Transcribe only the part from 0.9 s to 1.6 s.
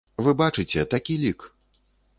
такі лік.